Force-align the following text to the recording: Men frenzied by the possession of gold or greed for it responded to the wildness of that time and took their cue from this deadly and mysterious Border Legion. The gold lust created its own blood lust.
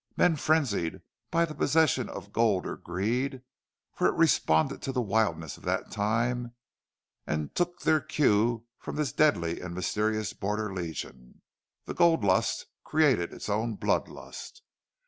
Men 0.17 0.35
frenzied 0.35 1.03
by 1.29 1.45
the 1.45 1.53
possession 1.53 2.09
of 2.09 2.33
gold 2.33 2.65
or 2.65 2.75
greed 2.75 3.43
for 3.93 4.07
it 4.07 4.15
responded 4.15 4.81
to 4.81 4.91
the 4.91 4.99
wildness 4.99 5.57
of 5.57 5.63
that 5.65 5.91
time 5.91 6.55
and 7.27 7.53
took 7.53 7.81
their 7.81 7.99
cue 8.01 8.65
from 8.79 8.95
this 8.95 9.11
deadly 9.13 9.61
and 9.61 9.75
mysterious 9.75 10.33
Border 10.33 10.73
Legion. 10.73 11.43
The 11.85 11.93
gold 11.93 12.23
lust 12.23 12.65
created 12.83 13.31
its 13.31 13.47
own 13.47 13.75
blood 13.75 14.07
lust. 14.07 14.63